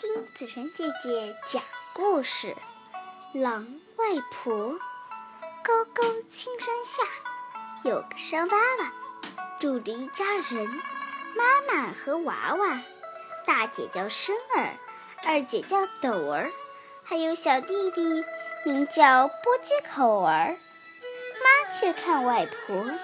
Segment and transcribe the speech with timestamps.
[0.00, 1.60] 听子晨姐姐讲
[1.92, 2.54] 故事。
[3.32, 3.66] 狼
[3.96, 4.78] 外婆，
[5.60, 7.02] 高高青山下
[7.82, 8.92] 有个山洼洼，
[9.58, 10.68] 住着一家人，
[11.34, 12.80] 妈妈和娃娃，
[13.44, 14.76] 大姐叫生儿，
[15.24, 16.52] 二姐叫斗儿，
[17.02, 18.24] 还有小弟弟
[18.64, 20.56] 名叫波鸡口儿。
[21.42, 22.94] 妈去看外婆，关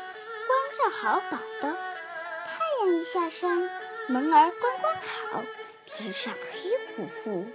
[0.79, 1.69] 照好宝宝。
[1.69, 3.69] 太阳一下山，
[4.07, 5.43] 门儿关关好。
[5.87, 7.47] 天上黑乎乎，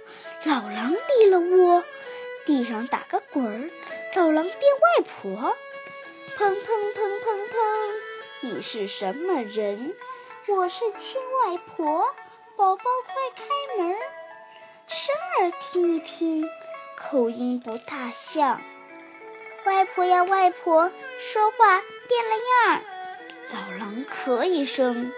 [0.44, 1.84] 老狼立了窝，
[2.46, 3.70] 地上打个滚儿，
[4.14, 5.56] 老狼变外婆。
[6.38, 7.56] 砰砰砰砰砰，
[8.42, 9.94] 你是什么人？
[10.48, 12.14] 我是亲外婆，
[12.56, 13.94] 宝宝快开门。
[14.86, 16.48] 生儿听一听，
[16.96, 18.60] 口音不大像。
[19.64, 22.80] 外婆呀外婆，说话变了样儿。
[23.52, 25.12] 老狼咳一声，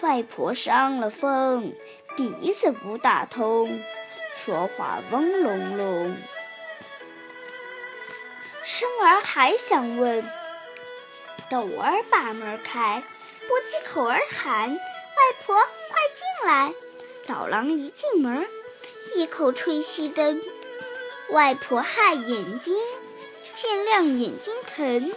[0.00, 1.72] 外婆伤了风。
[2.16, 3.82] 鼻子不大通，
[4.34, 6.16] 说话嗡隆隆。
[8.64, 10.22] 生儿还想问，
[11.50, 13.02] 斗儿把门开，
[13.48, 14.78] 波鸡口儿喊：“外
[15.44, 16.74] 婆，快进来！”
[17.26, 18.46] 老狼一进门，
[19.14, 20.42] 一口吹熄灯
[21.30, 22.74] 外婆害眼睛，
[23.52, 25.12] 见亮眼睛疼。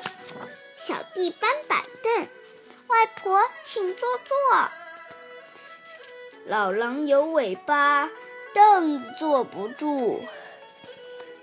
[0.77, 2.27] 小弟搬板凳，
[2.87, 4.69] 外婆请坐坐。
[6.47, 8.07] 老狼有尾巴，
[8.53, 10.21] 凳子坐不住，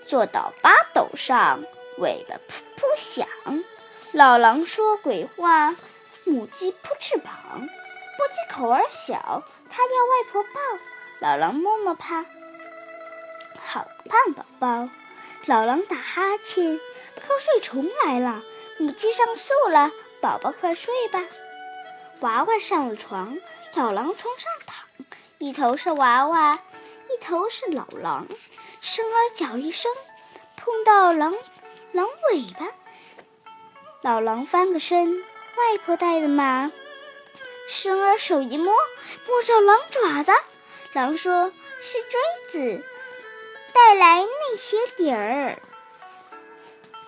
[0.06, 1.64] 坐到八斗上，
[1.98, 3.26] 尾巴噗噗响。
[4.12, 5.74] 老狼说鬼话，
[6.24, 7.32] 母鸡扑翅膀，
[8.16, 10.60] 波鸡口儿小，它要外婆抱。
[11.18, 12.24] 老狼摸摸它，
[13.60, 14.88] 好个胖宝宝。
[15.46, 16.78] 老狼打哈欠，
[17.20, 18.40] 瞌睡虫来了，
[18.78, 21.24] 母鸡上树了，宝宝快睡吧。
[22.20, 23.36] 娃娃上了床，
[23.74, 24.71] 老狼床上躺。
[25.42, 26.54] 一头是娃娃，
[27.10, 28.28] 一头是老狼。
[28.80, 29.92] 生儿脚一声，
[30.56, 31.34] 碰到狼
[31.90, 32.68] 狼尾巴。
[34.02, 36.70] 老狼翻个身，外婆带的嘛。
[37.68, 38.72] 生儿手一摸，
[39.26, 40.30] 摸着狼爪子。
[40.92, 41.50] 狼说
[41.80, 42.20] 是锥
[42.78, 42.84] 子，
[43.72, 45.60] 带来那些底儿。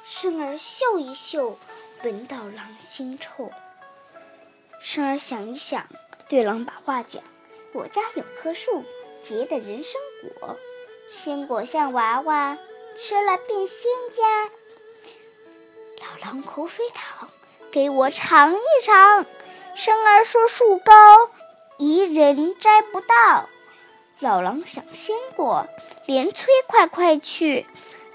[0.05, 1.57] 生儿嗅一嗅，
[2.03, 3.53] 闻到狼腥臭。
[4.81, 5.87] 生儿想一想，
[6.29, 7.23] 对狼把话讲。
[7.75, 8.85] 我家有棵树，
[9.21, 10.01] 结的人参
[10.39, 10.57] 果，
[11.11, 12.57] 鲜果像娃娃，
[12.97, 14.49] 吃了变仙家。
[15.99, 17.29] 老狼口水淌，
[17.73, 19.27] 给我尝一尝。
[19.75, 20.93] 生儿说树高，
[21.77, 23.49] 一人摘不到。
[24.21, 25.67] 老狼想鲜果，
[26.07, 27.67] 连催快快去。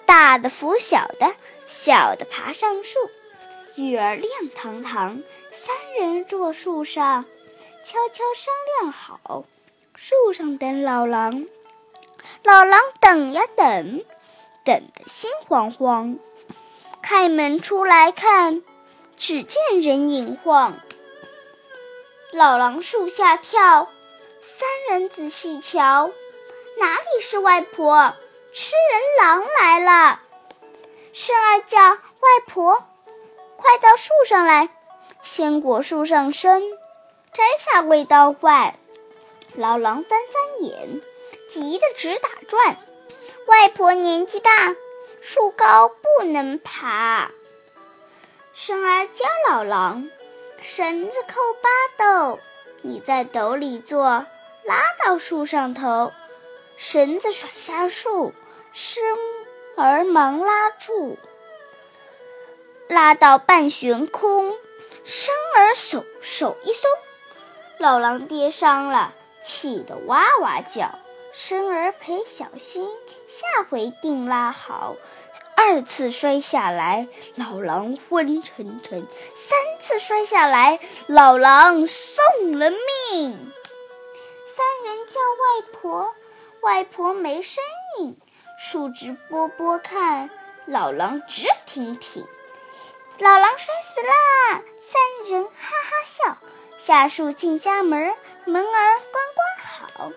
[0.05, 1.35] 大的扶小的，
[1.67, 2.97] 小的爬上树。
[3.75, 5.21] 雨儿亮堂堂，
[5.51, 7.25] 三人坐树上。
[7.84, 9.45] 悄悄商量好，
[9.95, 11.47] 树上等老狼。
[12.44, 14.03] 老狼等呀等，
[14.63, 16.18] 等得心慌慌。
[17.01, 18.62] 开门出来看，
[19.18, 20.79] 只见人影晃。
[22.31, 23.89] 老狼树下跳，
[24.39, 26.12] 三人仔细瞧，
[26.79, 28.13] 哪里是外婆？
[28.53, 30.19] 吃人狼来了！
[31.13, 32.00] 生儿叫外
[32.47, 32.84] 婆，
[33.57, 34.69] 快到树上来，
[35.23, 36.62] 鲜果树上生。
[37.31, 38.75] 摘下味道坏，
[39.53, 41.01] 老狼翻翻眼，
[41.47, 42.78] 急得直打转。
[43.45, 44.75] 外婆年纪大，
[45.22, 47.31] 树高不能爬。
[48.53, 50.09] 生儿教老狼，
[50.62, 51.69] 绳子扣八
[52.03, 52.39] 斗，
[52.81, 54.25] 你在斗里坐，
[54.63, 56.12] 拉到树上头，
[56.78, 58.34] 绳子甩下树，
[58.73, 59.03] 生
[59.78, 61.18] 儿忙拉住，
[62.88, 64.57] 拉到半悬空，
[65.06, 66.89] 生儿手手一松。
[67.79, 71.00] 老狼跌伤了，气得哇哇叫。
[71.31, 72.90] 生儿赔小心，
[73.25, 74.97] 下回定拉好。
[75.56, 79.03] 二次摔下来，老狼昏沉沉；
[79.34, 83.53] 三次摔下来，老狼送了命。
[84.45, 86.13] 三人叫外婆，
[86.59, 87.63] 外婆没声
[87.98, 88.19] 音。
[88.57, 90.30] 树枝拨拨看，
[90.65, 92.27] 老狼直挺挺。
[93.19, 94.62] 老狼摔死啦！
[94.81, 96.38] 三人哈哈笑。
[96.79, 98.15] 下树进家门，
[98.45, 100.11] 门儿关关好。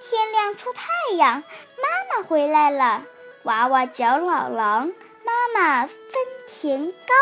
[0.00, 1.44] 天亮出太阳，
[1.76, 3.04] 妈妈回来了。
[3.44, 4.92] 娃娃叫老狼，
[5.24, 5.96] 妈妈分
[6.48, 7.14] 田糕。